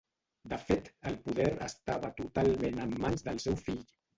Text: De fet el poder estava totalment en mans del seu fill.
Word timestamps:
De 0.53 0.57
fet 0.69 0.89
el 1.09 1.17
poder 1.27 1.47
estava 1.67 2.11
totalment 2.23 2.83
en 2.87 2.99
mans 3.05 3.29
del 3.29 3.43
seu 3.47 3.63
fill. 3.69 3.89